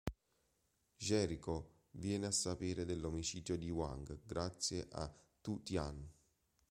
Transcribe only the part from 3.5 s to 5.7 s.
di Wang grazie a Tu